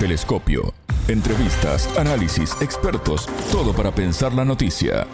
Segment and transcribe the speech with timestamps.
[0.00, 0.72] Telescopio.
[1.08, 5.06] Entrevistas, análisis, expertos, todo para pensar la noticia.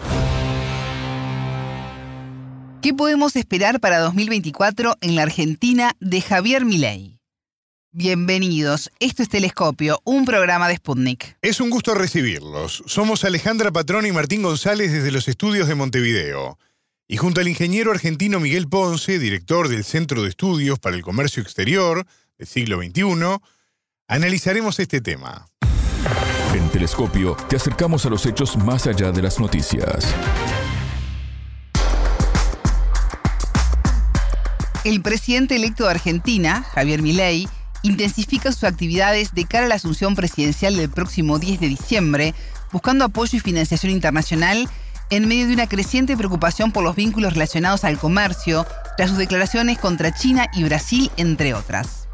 [2.82, 7.18] ¿Qué podemos esperar para 2024 en la Argentina de Javier Milei?
[7.90, 11.36] Bienvenidos, esto es Telescopio, un programa de Sputnik.
[11.42, 12.84] Es un gusto recibirlos.
[12.86, 16.60] Somos Alejandra Patrón y Martín González desde los estudios de Montevideo.
[17.08, 21.42] Y junto al ingeniero argentino Miguel Ponce, director del Centro de Estudios para el Comercio
[21.42, 22.06] Exterior
[22.38, 23.40] del siglo XXI,
[24.08, 25.48] analizaremos este tema.
[26.54, 30.14] En Telescopio te acercamos a los hechos más allá de las noticias.
[34.84, 37.48] El presidente electo de Argentina, Javier Milei,
[37.82, 42.34] intensifica sus actividades de cara a la asunción presidencial del próximo 10 de diciembre,
[42.70, 44.68] buscando apoyo y financiación internacional
[45.10, 48.64] en medio de una creciente preocupación por los vínculos relacionados al comercio,
[48.96, 52.05] tras sus declaraciones contra China y Brasil, entre otras.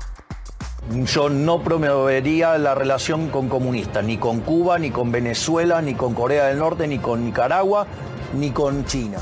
[1.07, 6.15] Yo no promovería la relación con comunistas, ni con Cuba, ni con Venezuela, ni con
[6.15, 7.87] Corea del Norte, ni con Nicaragua,
[8.35, 9.19] ni con China.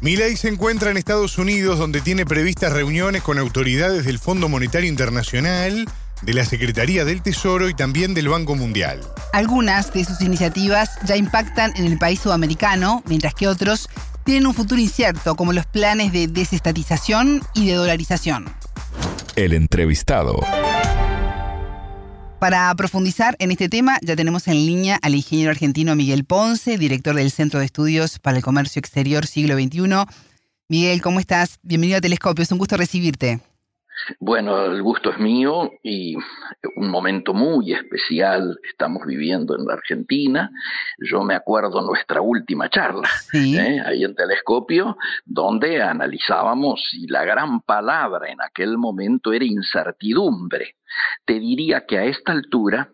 [0.00, 4.88] Milei se encuentra en Estados Unidos donde tiene previstas reuniones con autoridades del Fondo Monetario
[4.88, 5.86] Internacional,
[6.22, 9.00] de la Secretaría del Tesoro y también del Banco Mundial.
[9.32, 13.88] Algunas de sus iniciativas ya impactan en el país sudamericano, mientras que otros
[14.24, 18.52] tienen un futuro incierto, como los planes de desestatización y de dolarización.
[19.34, 20.40] El entrevistado.
[22.38, 27.14] Para profundizar en este tema, ya tenemos en línea al ingeniero argentino Miguel Ponce, director
[27.14, 30.04] del Centro de Estudios para el Comercio Exterior Siglo XXI.
[30.68, 31.58] Miguel, ¿cómo estás?
[31.62, 33.40] Bienvenido a Telescopio, es un gusto recibirte.
[34.18, 36.16] Bueno, el gusto es mío y
[36.76, 40.50] un momento muy especial estamos viviendo en la Argentina.
[40.98, 43.80] Yo me acuerdo nuestra última charla ¿eh?
[43.84, 50.76] ahí en Telescopio, donde analizábamos y la gran palabra en aquel momento era incertidumbre.
[51.24, 52.90] Te diría que a esta altura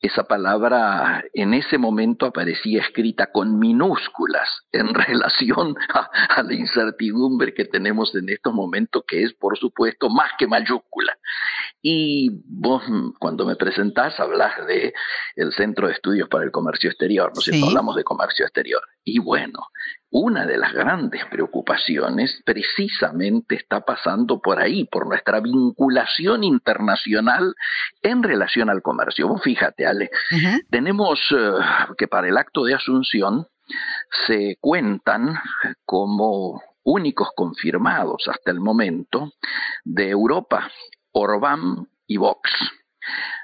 [0.00, 7.64] esa palabra en ese momento aparecía escrita con minúsculas en relación a, la incertidumbre que
[7.64, 11.18] tenemos en estos momentos, que es por supuesto más que mayúscula.
[11.82, 12.82] Y vos
[13.18, 14.92] cuando me presentás hablas de
[15.36, 18.82] el Centro de Estudios para el Comercio Exterior, ¿no sé, hablamos de comercio exterior.
[19.04, 19.60] Y bueno,
[20.10, 27.54] una de las grandes preocupaciones precisamente está pasando por ahí, por nuestra vinculación internacional
[28.02, 29.28] en relación al comercio.
[29.28, 30.10] Vos fíjate, Ale,
[30.70, 31.52] tenemos eh,
[31.96, 33.46] que para el acto de asunción
[34.26, 35.38] se cuentan
[35.84, 39.32] como únicos confirmados hasta el momento
[39.84, 40.70] de Europa,
[41.12, 42.50] Orbán y Vox.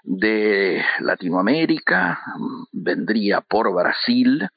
[0.03, 2.20] De Latinoamérica
[2.72, 4.48] vendría por Brasil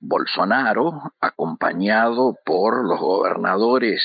[0.00, 4.02] Bolsonaro, acompañado por los gobernadores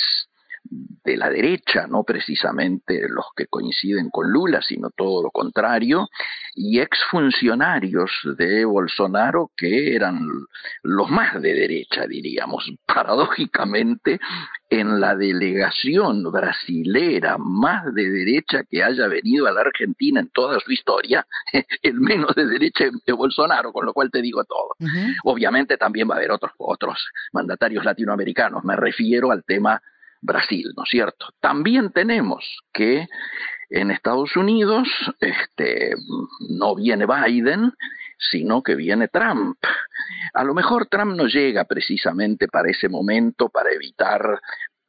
[0.64, 6.08] de la derecha, no precisamente los que coinciden con Lula, sino todo lo contrario,
[6.56, 10.26] y exfuncionarios de Bolsonaro que eran
[10.82, 12.72] los más de derecha, diríamos.
[12.86, 14.20] Paradójicamente,
[14.70, 20.60] en la delegación brasilera más de derecha que haya venido a la Argentina en toda
[20.60, 21.28] su historia,
[21.82, 24.76] el menos de derecha de Bolsonaro, con lo cual te digo todo.
[25.26, 26.98] Obviamente también va a haber otros, otros
[27.34, 29.82] mandatarios latinoamericanos, me refiero al tema
[30.24, 31.28] Brasil, ¿no es cierto?
[31.40, 33.08] También tenemos que
[33.70, 34.88] en Estados Unidos
[35.20, 35.96] este,
[36.50, 37.74] no viene Biden,
[38.32, 39.58] sino que viene Trump.
[40.34, 44.40] A lo mejor Trump no llega precisamente para ese momento para evitar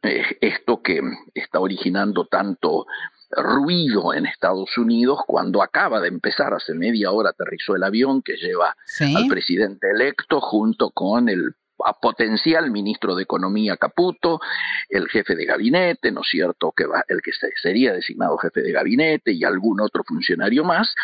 [0.03, 1.01] eh, esto que
[1.35, 2.87] está originando tanto
[3.31, 8.37] ruido en Estados Unidos cuando acaba de empezar, hace media hora aterrizó el avión que
[8.37, 14.41] lleva al presidente electo junto con el a potencial ministro de Economía Caputo,
[14.89, 18.73] el jefe de gabinete, ¿no es cierto?, que va, el que sería designado jefe de
[18.73, 20.95] gabinete y algún otro funcionario más,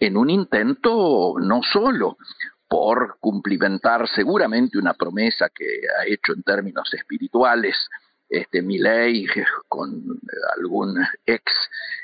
[0.00, 2.16] en un intento no solo
[2.68, 5.64] por cumplimentar seguramente una promesa que
[5.98, 7.76] ha hecho en términos espirituales
[8.28, 9.26] este Milei
[9.68, 10.02] con
[10.56, 11.44] algún ex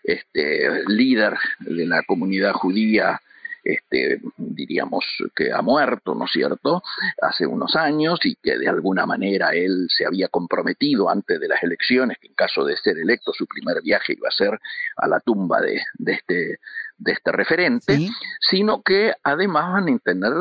[0.04, 3.20] este, líder de la comunidad judía
[3.62, 5.04] este, diríamos
[5.34, 6.82] que ha muerto, ¿no es cierto?,
[7.20, 11.62] hace unos años y que de alguna manera él se había comprometido antes de las
[11.62, 14.58] elecciones que en caso de ser electo su primer viaje iba a ser
[14.96, 16.58] a la tumba de, este
[16.98, 18.08] de este referente,
[18.40, 20.32] sino que además van a tener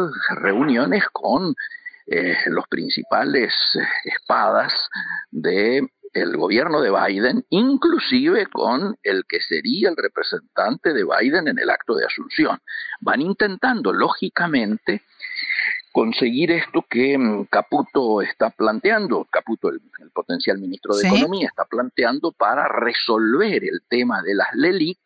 [0.42, 1.56] reuniones con
[2.07, 3.54] eh, los principales
[4.04, 4.74] espadas
[5.31, 11.60] de el gobierno de Biden, inclusive con el que sería el representante de Biden en
[11.60, 12.60] el acto de asunción.
[13.02, 15.04] Van intentando, lógicamente,
[15.92, 19.82] conseguir esto que mm, Caputo está planteando, Caputo, el,
[20.14, 25.00] potencial ministro de Economía, está planteando para resolver el tema de las LELIX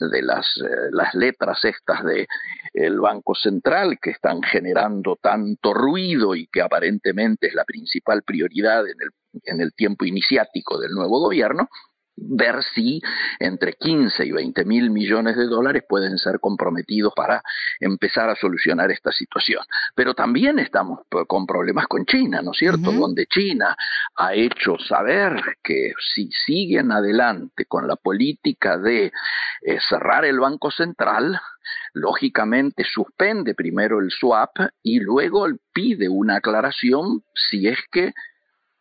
[0.00, 2.26] de las, eh, las letras estas de
[2.72, 8.86] el Banco Central que están generando tanto ruido y que aparentemente es la principal prioridad
[8.88, 9.10] en el,
[9.44, 11.68] en el tiempo iniciático del nuevo gobierno,
[12.16, 13.00] ver si
[13.38, 17.42] entre 15 y 20 mil millones de dólares pueden ser comprometidos para
[17.80, 19.62] empezar a solucionar esta situación.
[19.94, 22.92] Pero también estamos con problemas con China, ¿no es cierto?
[22.92, 23.76] Donde China
[24.16, 29.12] ha hecho saber que si siguen adelante con la política de
[29.62, 31.40] eh, cerrar el Banco Central,
[31.94, 38.12] lógicamente suspende primero el swap y luego pide una aclaración si es que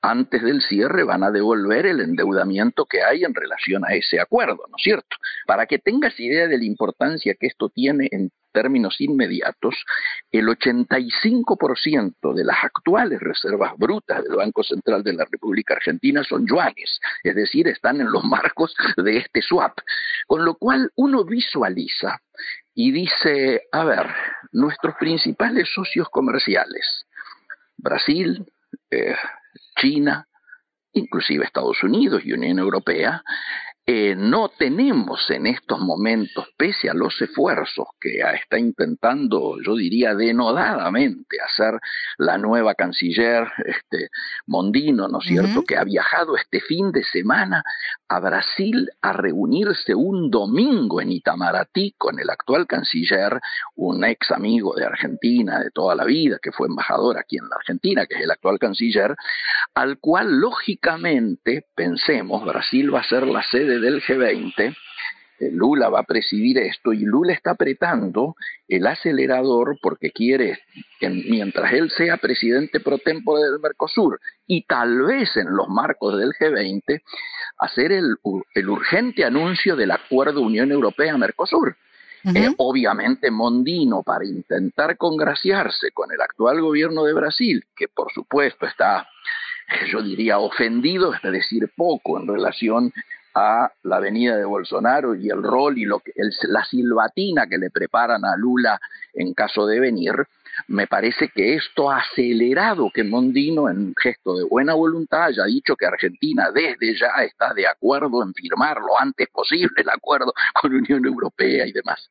[0.03, 4.65] antes del cierre van a devolver el endeudamiento que hay en relación a ese acuerdo,
[4.69, 5.15] ¿no es cierto?
[5.47, 9.75] Para que tengas idea de la importancia que esto tiene en términos inmediatos,
[10.29, 16.45] el 85% de las actuales reservas brutas del Banco Central de la República Argentina son
[16.45, 19.79] yuanes, es decir, están en los marcos de este swap.
[20.27, 22.19] Con lo cual uno visualiza
[22.75, 24.07] y dice, a ver,
[24.51, 27.05] nuestros principales socios comerciales,
[27.77, 28.45] Brasil,
[28.91, 29.15] eh,
[29.75, 30.27] China,
[30.93, 33.23] inclusive Estados Unidos y Unión Europea,
[33.85, 40.15] eh, no tenemos en estos momentos, pese a los esfuerzos que está intentando, yo diría,
[40.15, 41.79] denodadamente hacer
[42.17, 44.09] la nueva canciller este,
[44.47, 47.61] Mondino, ¿no es cierto?, que ha viajado este fin de semana
[48.07, 53.41] a Brasil a reunirse un domingo en Itamaraty con el actual canciller,
[53.75, 57.57] un ex amigo de Argentina de toda la vida, que fue embajador aquí en la
[57.57, 59.15] Argentina, que es el actual canciller,
[59.73, 64.75] al cual lógicamente, pensemos, Brasil va a ser la sede del G20,
[65.39, 68.35] eh, Lula va a presidir esto y Lula está apretando
[68.67, 70.59] el acelerador porque quiere
[70.99, 76.17] que mientras él sea presidente pro tempore del Mercosur y tal vez en los marcos
[76.19, 77.01] del G20
[77.57, 78.15] hacer el,
[78.67, 81.75] urgente anuncio del acuerdo Unión Europea-Mercosur.
[82.35, 88.65] Eh, obviamente Mondino, para intentar congraciarse con el actual gobierno de Brasil, que por supuesto
[88.65, 89.09] está,
[89.91, 92.93] yo diría, ofendido, es decir, poco en relación
[93.33, 96.13] a la venida de Bolsonaro y el rol y lo que,
[96.43, 98.79] la silbatina que le preparan a Lula
[99.13, 100.13] en caso de venir,
[100.67, 105.45] me parece que esto ha acelerado que Mondino, en un gesto de buena voluntad, haya
[105.45, 110.33] dicho que Argentina desde ya está de acuerdo en firmar lo antes posible el acuerdo
[110.61, 112.09] con la Unión Europea y demás.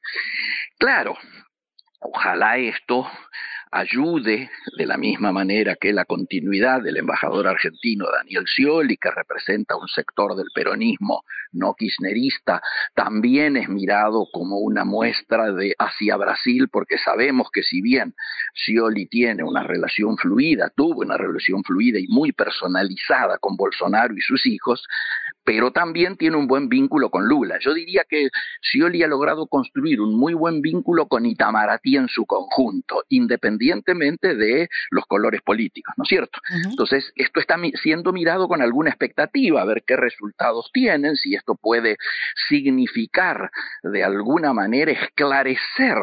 [0.78, 1.16] Claro,
[2.00, 3.06] ojalá esto
[3.72, 9.76] ayude de la misma manera que la continuidad del embajador argentino Daniel Scioli, que representa
[9.76, 12.62] un sector del peronismo no kirchnerista,
[12.94, 18.14] también es mirado como una muestra de hacia Brasil, porque sabemos que si bien
[18.54, 24.20] Scioli tiene una relación fluida, tuvo una relación fluida y muy personalizada con Bolsonaro y
[24.20, 24.86] sus hijos,
[25.44, 27.58] pero también tiene un buen vínculo con Lula.
[27.60, 28.28] Yo diría que
[28.60, 34.68] Scioli ha logrado construir un muy buen vínculo con Itamaraty en su conjunto, independientemente de
[34.90, 36.38] los colores políticos, ¿no es cierto?
[36.68, 41.54] Entonces, esto está siendo mirado con alguna expectativa, a ver qué resultados tienen, si esto
[41.54, 41.96] puede
[42.48, 43.50] significar
[43.82, 45.98] de alguna manera esclarecer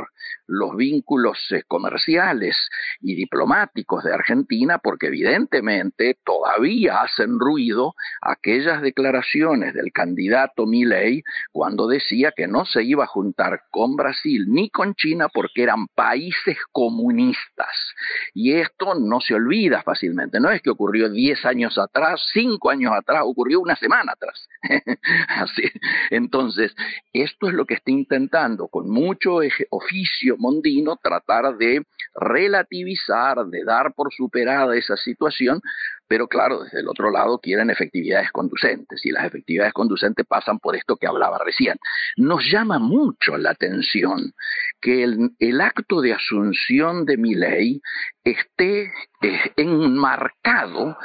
[0.49, 2.57] los vínculos eh, comerciales
[2.99, 11.87] y diplomáticos de Argentina, porque evidentemente todavía hacen ruido aquellas declaraciones del candidato Milei cuando
[11.87, 16.57] decía que no se iba a juntar con Brasil ni con China porque eran países
[16.71, 17.93] comunistas.
[18.33, 22.91] Y esto no se olvida fácilmente, no es que ocurrió 10 años atrás, 5 años
[22.95, 24.47] atrás, ocurrió una semana atrás.
[25.27, 25.63] Así.
[26.09, 26.75] Entonces,
[27.13, 31.83] esto es lo que está intentando con mucho oficio Mondino tratar de
[32.15, 35.61] relativizar, de dar por superada esa situación,
[36.07, 40.75] pero claro, desde el otro lado quieren efectividades conducentes y las efectividades conducentes pasan por
[40.75, 41.77] esto que hablaba recién.
[42.17, 44.33] Nos llama mucho la atención
[44.81, 47.81] que el, acto de asunción de mi ley
[48.23, 48.91] esté
[49.21, 50.97] eh, enmarcado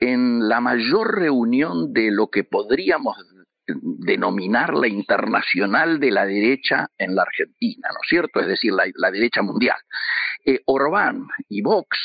[0.00, 3.16] en la mayor reunión de lo que podríamos
[3.82, 8.40] denominar la internacional de la derecha en la Argentina, ¿no es cierto?
[8.40, 9.76] Es decir, la, derecha mundial.
[10.44, 11.98] Eh, Orbán y Vox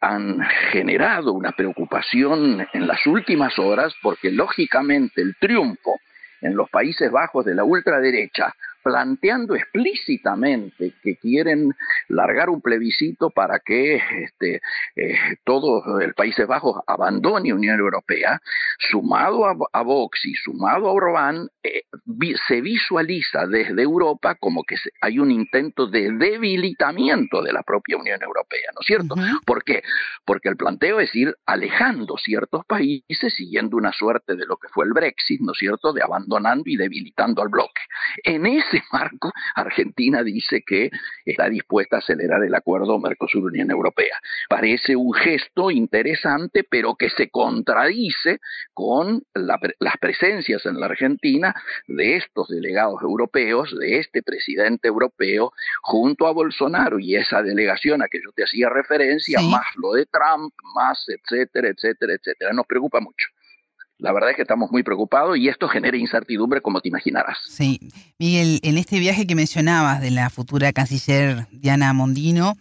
[0.00, 0.40] han
[0.70, 5.98] generado una preocupación en las últimas horas porque lógicamente el triunfo
[6.40, 11.72] en los Países Bajos de la ultraderecha planteando explícitamente que quieren
[12.08, 14.60] largar un plebiscito para que este,
[14.96, 18.40] eh, todo el Países Bajos abandone Unión Europea,
[18.78, 21.82] sumado a, Vox y sumado a Orbán, eh,
[22.48, 28.22] se visualiza desde Europa como que hay un intento de debilitamiento de la propia Unión
[28.22, 29.14] Europea, ¿no es cierto?
[29.44, 29.82] ¿Por qué?
[30.24, 34.84] Porque el planteo es ir alejando ciertos países siguiendo una suerte de lo que fue
[34.84, 37.82] el Brexit, ¿no es cierto?, de abandonando y debilitando al bloque.
[38.24, 40.90] En ese marco, Argentina dice que
[41.24, 44.20] está dispuesta a acelerar el acuerdo Mercosur-Unión Europea.
[44.48, 48.40] Parece un gesto interesante, pero que se contradice
[48.74, 51.54] con las presencias en la Argentina
[51.86, 55.52] de estos delegados europeos, de este presidente europeo,
[55.82, 60.06] junto a Bolsonaro y esa delegación a que yo te hacía referencia, más lo de
[60.06, 62.52] Trump, más etcétera, etcétera, etcétera.
[62.52, 63.28] Nos preocupa mucho.
[64.02, 67.38] La verdad es que estamos muy preocupados y esto genera incertidumbre como te imaginarás.
[67.46, 67.78] Sí,
[68.18, 72.56] Miguel, en este viaje que mencionabas de la futura canciller Diana Mondino,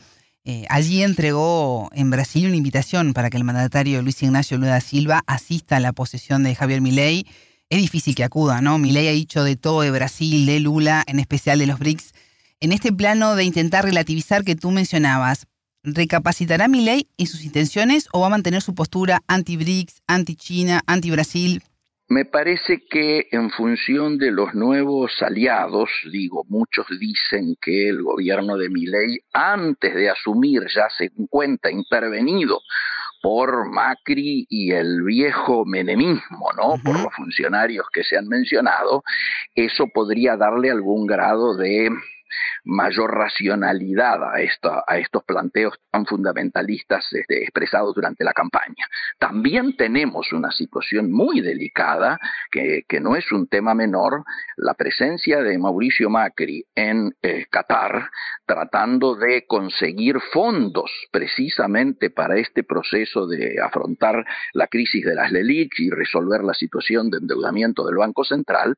[0.46, 5.24] eh, allí entregó en Brasil una invitación para que el mandatario Luis Ignacio Lula Silva
[5.26, 7.26] asista a la posesión de Javier Milei.
[7.70, 8.78] Es difícil que acuda, ¿no?
[8.78, 12.14] Milei ha dicho de todo de Brasil, de Lula, en especial de los BRICS.
[12.60, 15.48] En este plano de intentar relativizar que tú mencionabas,
[15.84, 21.64] ¿Recapacitará ley en sus intenciones o va a mantener su postura anti-BRICS, anti-China, anti-Brasil?
[22.08, 28.58] Me parece que en función de los nuevos aliados, digo, muchos dicen que el gobierno
[28.58, 32.60] de Milei, antes de asumir, ya se encuentra intervenido
[33.24, 36.76] por Macri y el viejo menemismo, ¿no?
[36.84, 39.04] Por los funcionarios que se han mencionado,
[39.56, 41.90] eso podría darle algún grado de
[42.64, 44.34] mayor racionalidad a,
[44.88, 48.88] a estos planteos tan fundamentalistas este, expresados durante la campaña.
[49.20, 52.20] También tenemos una situación muy delicada,
[52.50, 54.24] que, no es un tema menor,
[54.58, 58.10] la presencia de Mauricio Macri en eh, Qatar,
[58.46, 65.80] tratando de conseguir fondos precisamente para este proceso de afrontar la crisis de las LELIC
[65.80, 68.76] y resolver la situación de endeudamiento del Banco Central,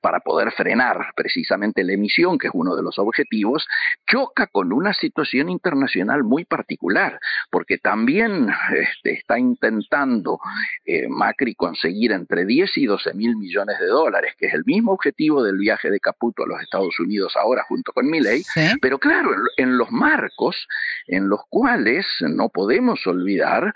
[0.00, 3.66] para poder frenar precisamente la emisión, que es uno de los objetivos,
[4.06, 7.18] choca con una situación internacional muy particular,
[7.50, 10.38] porque también este, está intentando
[10.84, 14.92] eh, Macri conseguir entre 10 y 12 mil millones de dólares, que es el mismo
[14.92, 18.42] objetivo del viaje de Caputo a los Estados Unidos ahora junto con Milley,
[18.80, 20.66] pero claro, en los marcos
[21.06, 23.72] en los cuales no podemos olvidar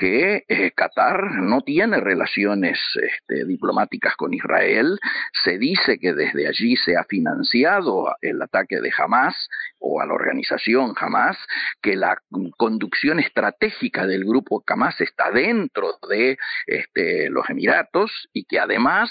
[0.00, 4.98] que eh, Qatar no tiene relaciones este, diplomáticas con Israel.
[5.44, 9.34] Se dice que desde allí se ha financiado el ataque de Hamas
[9.78, 11.36] o a la organización Hamas,
[11.82, 12.16] que la
[12.56, 19.10] conducción estratégica del grupo Hamas está dentro de este, los Emiratos y que además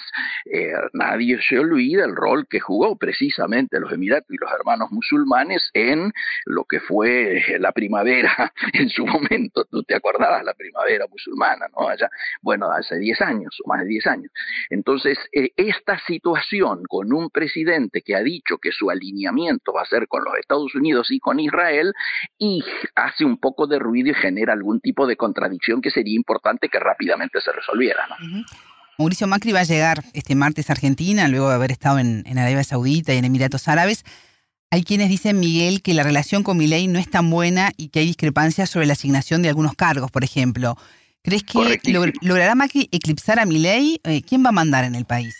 [0.51, 5.69] eh, nadie se olvida el rol que jugó precisamente los Emiratos y los hermanos musulmanes
[5.75, 6.11] en
[6.47, 9.65] lo que fue la primavera en su momento.
[9.65, 11.87] Tú te acordabas la primavera era musulmana, ¿no?
[12.41, 14.31] Bueno, hace 10 años o más de 10 años.
[14.69, 19.85] Entonces, eh, esta situación con un presidente que ha dicho que su alineamiento va a
[19.85, 21.93] ser con los Estados Unidos y con Israel,
[22.37, 22.63] y
[22.95, 26.79] hace un poco de ruido y genera algún tipo de contradicción que sería importante que
[26.79, 28.45] rápidamente se resolviera, ¿no?
[28.97, 32.63] Mauricio Macri va a llegar este martes a Argentina, luego de haber estado en Arabia
[32.65, 34.03] Saudita y en Emiratos Árabes.
[34.71, 38.01] Hay quienes dicen, Miguel, que la relación con Milei no es tan buena y que
[38.01, 40.75] hay discrepancias sobre la asignación de algunos cargos, por ejemplo.
[41.23, 41.81] ¿Crees que
[42.21, 43.99] logrará Macri eclipsar a Milei?
[44.03, 45.35] Eh, ¿Quién va a mandar en el país?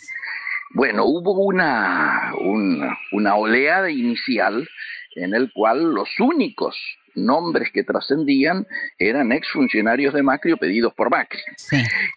[0.74, 4.68] Bueno, hubo una, una, una oleada inicial
[5.14, 6.76] en el cual los únicos
[7.14, 8.66] nombres que trascendían
[8.98, 11.40] eran exfuncionarios de Macri o pedidos por Macri.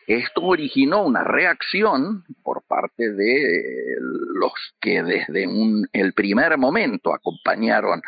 [0.08, 3.98] Esto originó una reacción por parte de
[4.44, 5.48] los que desde
[5.94, 8.02] el primer momento acompañaron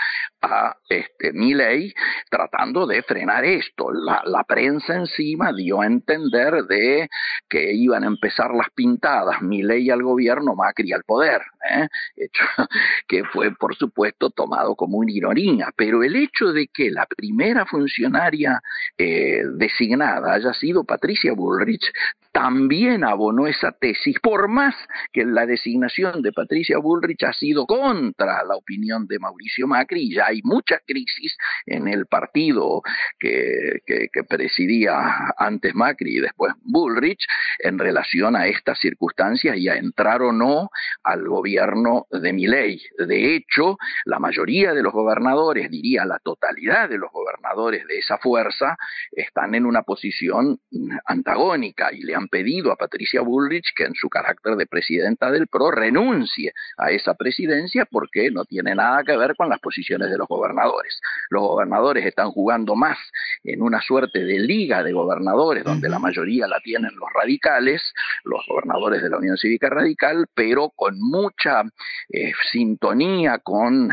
[0.46, 1.94] a este Milley
[2.30, 3.92] tratando de frenar esto.
[3.92, 7.10] La, prensa encima dio a entender de
[7.50, 11.88] que iban a empezar las pintadas, Milley al gobierno, Macri al poder, ¿eh?
[12.16, 12.44] hecho
[13.08, 17.66] que fue por supuesto tomado como una ironía, pero el hecho de que la primera
[17.66, 18.62] funcionaria
[18.98, 21.92] eh, designada haya sido Patricia Bullrich,
[22.32, 24.76] también abonó esa tesis, por más
[25.14, 30.16] que la designación de Patricia Bullrich ha sido contra la opinión de Mauricio Macri, y
[30.16, 32.82] ya hay mucha crisis en el partido
[33.20, 33.82] que,
[34.30, 37.26] presidía antes Macri y después Bullrich
[37.60, 40.70] en relación a estas circunstancias y a entrar o no
[41.04, 42.82] al gobierno de Milei.
[42.98, 48.18] De hecho, la mayoría de los gobernadores, diría la totalidad de los gobernadores de esa
[48.18, 48.78] fuerza
[49.12, 50.60] están en una posición
[51.06, 55.48] antagónica y le han pedido a Patricia Bullrich que en su carácter de presidenta del
[55.48, 60.18] PRO renuncie a esa presidencia porque no tiene nada que ver con las posiciones de
[60.18, 61.00] los gobernadores.
[61.30, 62.98] Los gobernadores están jugando más
[63.44, 67.82] en una suerte de liga de gobernadores donde la mayoría la tienen los radicales,
[68.24, 71.64] los gobernadores de la Unión Cívica Radical, pero con mucha
[72.10, 73.90] eh, sintonía con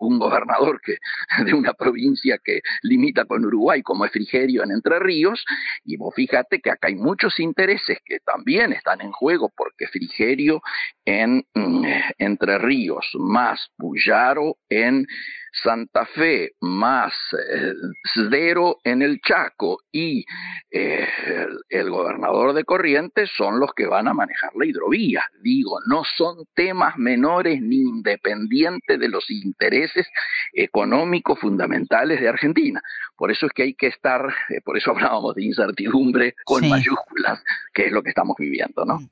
[0.00, 0.98] un gobernador que,
[1.44, 5.44] de una provincia que limita con Uruguay, como es Frigerio en Entre Ríos,
[5.84, 10.62] y vos fíjate que acá hay muchos intereses que también están en juego, porque Frigerio
[11.04, 11.84] en mm,
[12.18, 15.06] Entre Ríos, más Puyaro en
[15.62, 17.72] Santa Fe más eh,
[18.84, 20.24] en el Chaco y
[20.70, 21.06] eh,
[21.68, 25.22] el, gobernador de Corrientes son los que van a manejar la hidrovía.
[25.42, 30.06] Digo, no son temas menores ni independientes de los intereses
[30.52, 32.82] económicos fundamentales de Argentina.
[33.16, 37.42] Por eso es que hay que estar, eh, por eso hablábamos de incertidumbre con mayúsculas,
[37.72, 39.00] que es lo que estamos viviendo, ¿no?
[39.00, 39.08] Mm.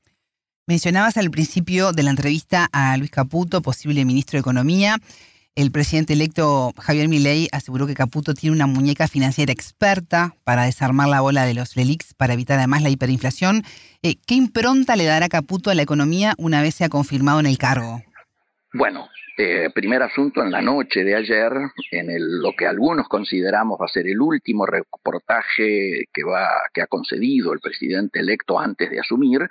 [0.68, 4.96] Mencionabas al principio de la entrevista a Luis Caputo, posible ministro de Economía.
[5.56, 11.08] El presidente electo Javier Milei aseguró que Caputo tiene una muñeca financiera experta para desarmar
[11.08, 13.64] la bola de los LELIX para evitar además la hiperinflación.
[14.02, 17.56] Eh, ¿Qué impronta le dará Caputo a la economía una vez sea confirmado en el
[17.56, 18.02] cargo?
[18.76, 21.52] Bueno, eh, primer asunto en la noche de ayer,
[21.90, 26.82] en el, lo que algunos consideramos va a ser el último reportaje que, va, que
[26.82, 29.46] ha concedido el presidente electo antes de asumir,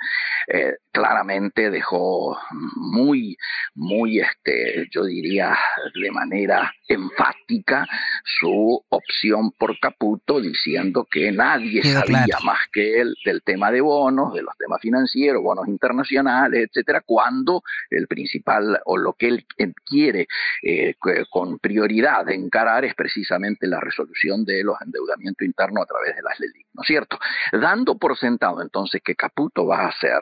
[0.48, 2.38] eh, claramente dejó
[2.76, 3.38] muy,
[3.76, 5.56] muy, este, yo diría,
[5.94, 7.86] de manera enfática
[8.24, 14.34] su opción por Caputo, diciendo que nadie sabía más que él del tema de bonos,
[14.34, 19.46] de los temas financieros, bonos internacionales, etcétera, cuando el principal o lo que él
[19.86, 20.28] quiere
[20.62, 20.96] eh,
[21.30, 26.40] con prioridad encarar es precisamente la resolución de los endeudamientos internos a través de las
[26.40, 27.20] leyes, ¿no es cierto?
[27.52, 30.20] Dando por sentado entonces que Caputo va a hacer,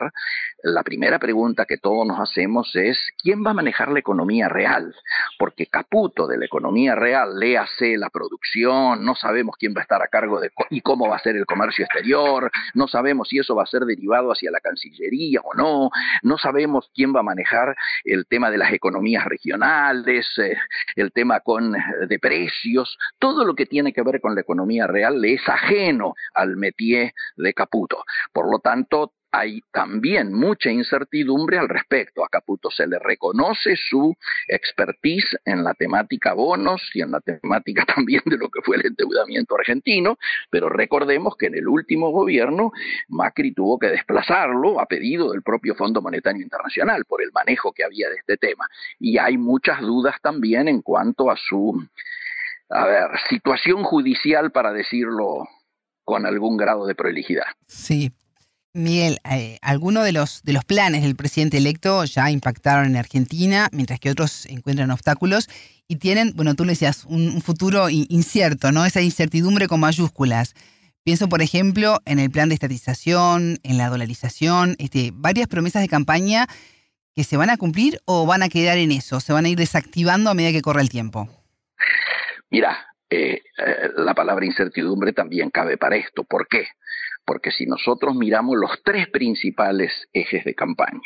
[0.62, 4.94] la primera pregunta que todos nos hacemos es ¿quién va a manejar la economía real?
[5.38, 10.02] Porque Caputo de la economía real, léase la producción, no sabemos quién va a estar
[10.02, 13.54] a cargo de y cómo va a ser el comercio exterior, no sabemos si eso
[13.54, 15.90] va a ser derivado hacia la Cancillería o no,
[16.22, 20.56] no sabemos quién va a manejar el tema de las economías regionales eh,
[20.96, 21.74] el tema con,
[22.08, 26.14] de precios, todo lo que tiene que ver con la economía real le es ajeno
[26.34, 28.04] al métier de Caputo.
[28.32, 32.24] Por lo tanto, hay también mucha incertidumbre al respecto.
[32.24, 37.84] A Caputo se le reconoce su expertise en la temática bonos y en la temática
[37.94, 40.18] también de lo que fue el endeudamiento argentino,
[40.50, 42.70] pero recordemos que en el último gobierno
[43.08, 47.82] Macri tuvo que desplazarlo a pedido del propio Fondo Monetario Internacional por el manejo que
[47.82, 48.68] había de este tema.
[49.00, 51.84] Y hay muchas dudas también en cuanto a su,
[52.68, 55.48] a ver, situación judicial, para decirlo
[56.04, 57.46] con algún grado de prolijidad.
[57.66, 58.12] Sí,
[58.74, 63.68] Miguel, eh, algunos de los, de los planes del presidente electo ya impactaron en Argentina,
[63.70, 65.48] mientras que otros encuentran obstáculos
[65.86, 68.84] y tienen, bueno, tú le decías, un, futuro incierto, ¿no?
[68.84, 70.54] Esa incertidumbre con mayúsculas.
[71.04, 75.88] Pienso, por ejemplo, en el plan de estatización, en la dolarización, este, varias promesas de
[75.88, 76.48] campaña
[77.14, 79.56] que se van a cumplir o van a quedar en eso, se van a ir
[79.56, 81.28] desactivando a medida que corre el tiempo.
[82.50, 82.76] Mira,
[83.08, 86.24] eh, eh, la palabra incertidumbre también cabe para esto.
[86.24, 86.66] ¿Por qué?
[87.24, 91.00] Porque si nosotros miramos los tres principales ejes de campaña,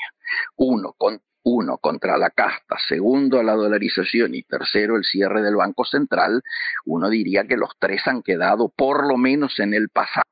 [0.57, 5.85] uno, con, uno contra la casta, segundo la dolarización y tercero el cierre del Banco
[5.85, 6.43] Central,
[6.85, 10.25] uno diría que los tres han quedado por lo menos en el pasado.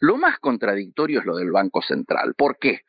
[0.00, 2.34] Lo más contradictorio es lo del Banco Central.
[2.34, 2.82] ¿Por qué?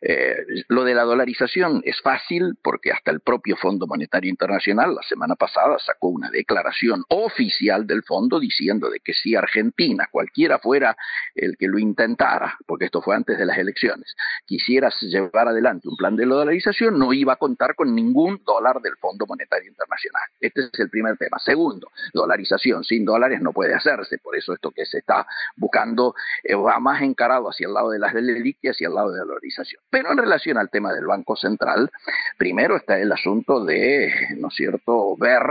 [0.00, 0.36] Eh,
[0.68, 5.36] lo de la dolarización es fácil porque hasta el propio Fondo Monetario Internacional la semana
[5.36, 10.96] pasada sacó una declaración oficial del fondo diciendo de que si Argentina, cualquiera fuera
[11.34, 15.96] el que lo intentara, porque esto fue antes de las elecciones, quisiera llevar adelante un
[15.96, 20.22] plan de dolarización, no iba a contar con ningún dólar del Fondo Monetario Internacional.
[20.40, 21.38] Este es el primer tema.
[21.38, 26.14] Segundo, dolarización sin dólares no puede hacerse, por eso esto que se está buscando
[26.54, 29.24] va más encarado hacia el lado de las LELIC y hacia el lado de la
[29.24, 29.82] dolarización.
[29.90, 31.90] Pero en relación al tema del Banco Central,
[32.38, 35.42] primero está el asunto de, ¿no es cierto?, ver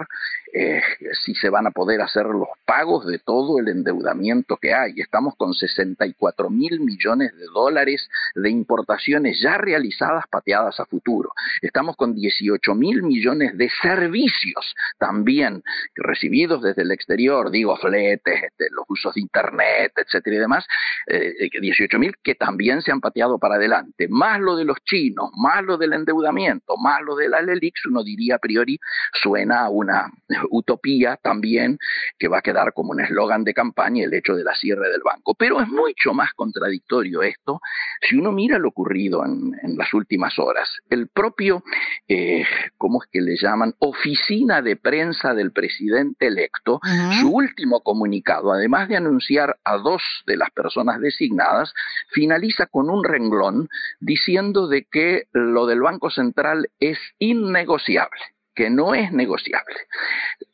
[0.53, 0.81] eh,
[1.23, 4.93] si se van a poder hacer los pagos de todo el endeudamiento que hay.
[4.97, 11.31] Estamos con 64 mil millones de dólares de importaciones ya realizadas pateadas a futuro.
[11.61, 15.63] Estamos con 18 mil millones de servicios también
[15.95, 20.65] recibidos desde el exterior, digo, fletes, este, los usos de Internet, etcétera y demás,
[21.07, 24.07] eh, 18 mil que también se han pateado para adelante.
[24.09, 28.03] Más lo de los chinos, más lo del endeudamiento, más lo de la LELIX, uno
[28.03, 28.79] diría a priori,
[29.21, 30.11] suena a una
[30.49, 31.77] utopía también
[32.17, 35.01] que va a quedar como un eslogan de campaña el hecho de la cierre del
[35.03, 35.35] banco.
[35.35, 37.59] Pero es mucho más contradictorio esto
[38.01, 40.69] si uno mira lo ocurrido en, las últimas horas.
[40.89, 41.63] El propio,
[42.07, 42.43] eh,
[42.77, 43.73] ¿cómo es que le llaman?
[43.79, 46.79] Oficina de prensa del presidente electo,
[47.19, 51.73] su último comunicado, además de anunciar a dos de las personas designadas,
[52.09, 58.21] finaliza con un renglón diciendo de que lo del Banco Central es innegociable
[58.55, 59.75] que no es negociable.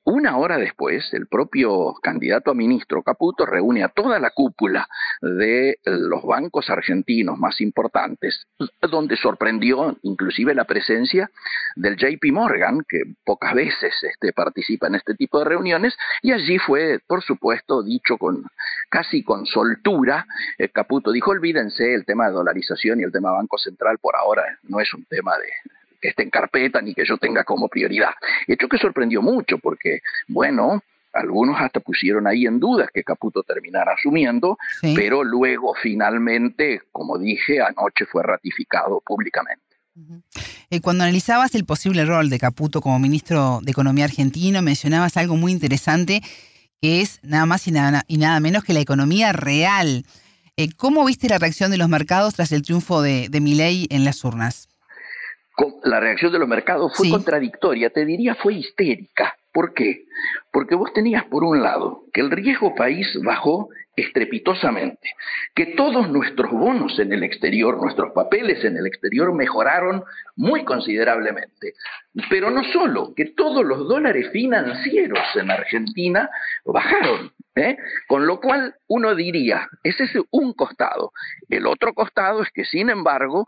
[0.04, 4.88] Una hora después, el propio candidato a ministro Caputo reúne a toda la cúpula
[5.22, 8.48] de los bancos argentinos más importantes,
[8.90, 11.30] donde sorprendió inclusive la presencia
[11.76, 16.58] del JP Morgan, que pocas veces este, participa en este tipo de reuniones, y allí
[16.58, 18.46] fue, por supuesto, dicho con
[18.90, 20.26] casi con soltura,
[20.58, 24.58] eh, Caputo dijo, olvídense el tema de dolarización y el tema Banco Central por ahora
[24.64, 25.50] no es un tema de,
[26.02, 28.12] que esté en carpeta ni que yo tenga como prioridad.
[28.48, 30.82] Hecho que sorprendió mucho porque, bueno,
[31.14, 34.58] algunos hasta pusieron ahí en duda que Caputo terminara asumiendo,
[34.96, 39.64] pero luego finalmente, como dije, anoche fue ratificado públicamente.
[40.70, 45.38] Eh, cuando analizabas el posible rol de Caputo como ministro de Economía argentino, mencionabas algo
[45.38, 46.22] muy interesante,
[46.80, 50.06] que es nada más y nada, y nada menos que la economía real.
[50.56, 54.06] Eh, ¿Cómo viste la reacción de los mercados tras el triunfo de, de Milei en
[54.06, 54.68] las urnas?
[55.84, 59.36] La reacción de los mercados fue contradictoria, te diría fue histérica.
[59.52, 60.06] ¿Por qué?
[60.52, 65.10] Porque vos tenías por un lado que el riesgo país bajó estrepitosamente,
[65.56, 70.04] que todos nuestros bonos en el exterior, nuestros papeles en el exterior mejoraron
[70.36, 71.74] muy considerablemente,
[72.30, 76.30] pero no solo, que todos los dólares financieros en Argentina
[76.64, 77.78] bajaron, ¿eh?
[78.08, 81.12] con lo cual uno diría, ese es un costado.
[81.50, 83.48] El otro costado es que, sin embargo,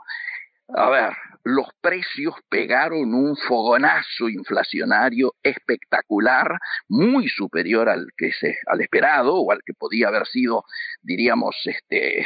[0.75, 8.81] a ver, los precios pegaron un fogonazo inflacionario espectacular, muy superior al que se, al
[8.81, 10.63] esperado o al que podía haber sido,
[11.01, 12.25] diríamos, este,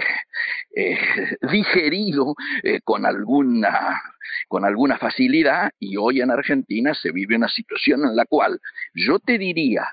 [0.76, 0.98] eh,
[1.52, 4.02] digerido eh, con alguna
[4.48, 5.72] con alguna facilidad.
[5.80, 8.60] Y hoy en Argentina se vive una situación en la cual
[8.94, 9.88] yo te diría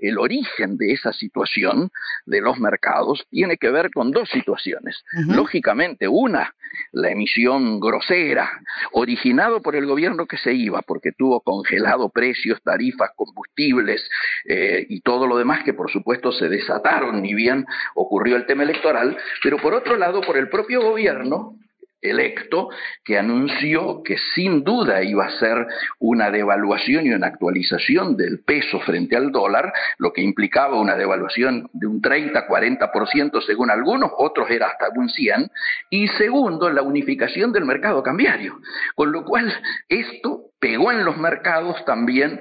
[0.00, 1.90] el origen de esa situación
[2.26, 5.04] de los mercados tiene que ver con dos situaciones.
[5.28, 6.54] Lógicamente, una,
[6.92, 8.50] la emisión grosera,
[8.92, 14.08] originado por el gobierno que se iba, porque tuvo congelado precios, tarifas, combustibles
[14.48, 18.62] eh, y todo lo demás que por supuesto se desataron, ni bien ocurrió el tema
[18.62, 21.56] electoral, pero por otro lado, por el propio gobierno
[22.02, 22.68] electo
[23.04, 25.66] que anunció que sin duda iba a ser
[25.98, 31.68] una devaluación y una actualización del peso frente al dólar, lo que implicaba una devaluación
[31.72, 35.50] de un 30-40% según algunos, otros era hasta un 100,
[35.90, 38.60] y segundo, la unificación del mercado cambiario,
[38.94, 39.52] con lo cual
[39.88, 42.40] esto pegó en los mercados también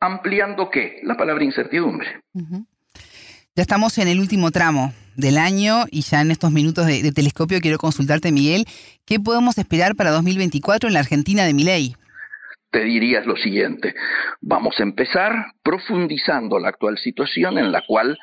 [0.00, 1.00] ampliando qué?
[1.02, 2.20] La palabra incertidumbre.
[3.56, 7.62] Ya estamos en el último tramo del año y ya en estos minutos de, telescopio
[7.62, 8.66] quiero consultarte, Miguel,
[9.06, 11.96] ¿qué podemos esperar para 2024 en la Argentina de Miley?
[12.70, 13.94] Te dirías lo siguiente,
[14.42, 18.18] vamos a empezar profundizando la actual situación en la cual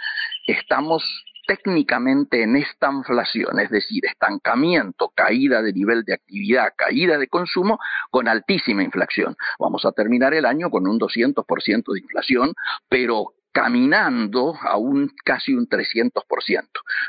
[0.45, 1.03] estamos
[1.47, 7.79] técnicamente en esta inflación, es decir, estancamiento, caída de nivel de actividad, caída de consumo,
[8.11, 9.35] con altísima inflación.
[9.57, 12.53] Vamos a terminar el año con un 200% de inflación,
[12.87, 16.21] pero caminando a un casi un 300%.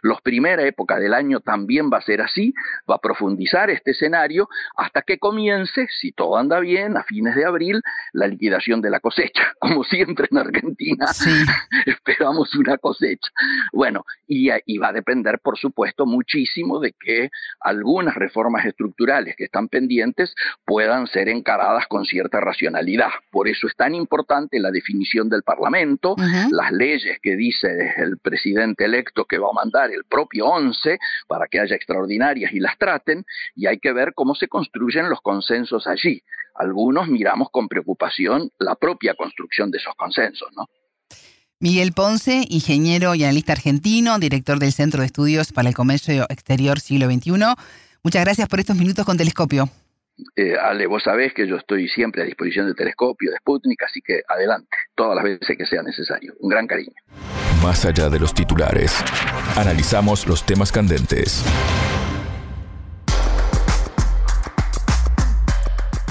[0.02, 2.54] La primera época del año también va a ser así,
[2.88, 7.46] va a profundizar este escenario hasta que comience, si todo anda bien, a fines de
[7.46, 9.54] abril, la liquidación de la cosecha.
[9.58, 11.06] Como siempre en Argentina,
[11.86, 13.30] esperamos una cosecha.
[13.72, 17.30] Bueno, y, y va a depender, por supuesto, muchísimo de que
[17.60, 20.34] algunas reformas estructurales que están pendientes
[20.66, 23.08] puedan ser encaradas con cierta racionalidad.
[23.30, 26.16] Por eso es tan importante la definición del Parlamento,
[26.50, 31.46] las leyes que dice el presidente electo que va a mandar el propio 11 para
[31.46, 35.86] que haya extraordinarias y las traten, y hay que ver cómo se construyen los consensos
[35.86, 36.22] allí.
[36.54, 40.68] Algunos miramos con preocupación la propia construcción de esos consensos, ¿no?
[41.60, 46.78] Miguel Ponce, ingeniero y analista argentino, director del Centro de Estudios para el Comercio Exterior
[46.78, 47.32] Siglo XXI.
[48.02, 49.70] Muchas gracias por estos minutos con Telescopio.
[50.36, 54.00] Eh, Ale, vos sabés que yo estoy siempre a disposición de Telescopio, de Sputnik, así
[54.00, 56.34] que adelante, todas las veces que sea necesario.
[56.40, 56.94] Un gran cariño.
[57.62, 58.94] Más allá de los titulares,
[59.56, 61.44] analizamos los temas candentes.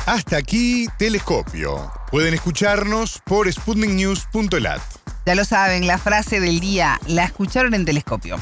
[0.06, 1.92] Hasta aquí Telescopio.
[2.12, 4.82] Pueden escucharnos por sputniknews.lat.
[5.26, 8.38] Ya lo saben, la frase del día la escucharon en Telescopio.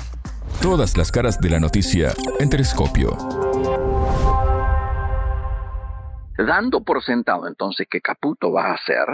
[0.62, 3.16] Todas las caras de la noticia en Telescopio.
[6.46, 9.06] Dando por sentado entonces que Caputo va a hacer,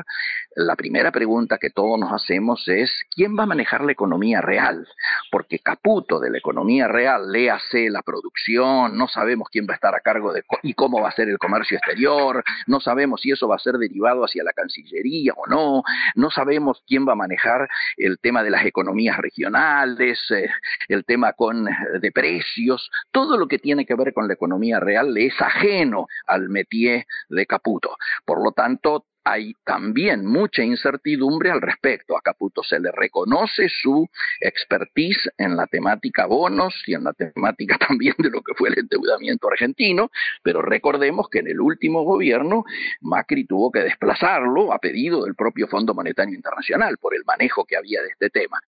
[0.57, 4.87] la primera pregunta que todos nos hacemos es, ¿quién va a manejar la economía real?
[5.31, 9.93] Porque Caputo de la economía real, léase la producción, no sabemos quién va a estar
[9.93, 13.47] a cargo de y cómo va a ser el comercio exterior, no sabemos si eso
[13.47, 15.83] va a ser derivado hacia la Cancillería o no,
[16.15, 20.49] no sabemos quién va a manejar el tema de las economías regionales, eh,
[20.87, 24.79] el tema con, eh, de precios, todo lo que tiene que ver con la economía
[24.79, 27.95] real le es ajeno al métier de Caputo.
[28.25, 32.17] Por lo tanto, hay también mucha incertidumbre al respecto.
[32.17, 34.07] A Caputo se le reconoce su
[34.39, 38.79] expertise en la temática bonos y en la temática también de lo que fue el
[38.79, 40.09] endeudamiento argentino,
[40.43, 42.63] pero recordemos que en el último gobierno
[43.01, 47.75] Macri tuvo que desplazarlo a pedido del propio Fondo Monetario Internacional por el manejo que
[47.75, 48.61] había de este tema.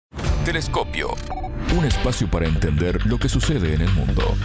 [0.43, 1.09] Telescopio.
[1.77, 4.35] Un espacio para entender lo que sucede en el mundo.